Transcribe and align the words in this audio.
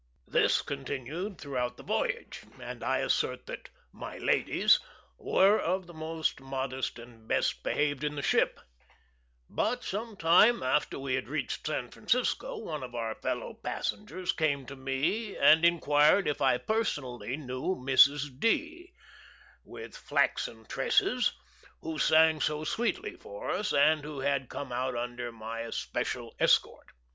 This 0.25 0.63
continued 0.63 1.37
throughout 1.39 1.77
the 1.77 1.83
voyage, 1.83 2.41
and 2.59 2.83
I 2.83 2.97
assert 3.01 3.45
that 3.45 3.69
"my 3.91 4.17
ladies" 4.17 4.79
were 5.19 5.59
of 5.59 5.85
the 5.85 5.93
most 5.93 6.39
modest 6.41 6.97
and 6.97 7.27
best 7.27 7.61
behaved 7.61 8.03
in 8.03 8.15
the 8.15 8.23
ship; 8.23 8.59
but 9.47 9.83
some 9.83 10.17
time 10.17 10.63
after 10.63 10.97
we 10.97 11.13
had 11.13 11.29
reached 11.29 11.67
San 11.67 11.91
Francisco 11.91 12.57
one 12.57 12.81
of 12.81 12.95
our 12.95 13.13
fellow 13.13 13.53
passengers 13.53 14.31
came 14.31 14.65
to 14.65 14.75
me 14.75 15.37
and 15.37 15.63
inquired 15.63 16.27
if 16.27 16.41
I 16.41 16.57
personally 16.57 17.37
knew 17.37 17.75
Mrs. 17.75 18.39
D, 18.39 18.93
with 19.63 19.95
flaxen 19.95 20.65
tresses, 20.65 21.31
who 21.81 21.99
sang 21.99 22.41
so 22.41 22.63
sweetly 22.63 23.17
for 23.17 23.51
us, 23.51 23.71
and 23.71 24.03
who 24.03 24.21
had 24.21 24.49
come 24.49 24.71
out 24.71 24.95
under 24.95 25.31
my 25.31 25.59
especial 25.59 26.33
escort. 26.39 26.87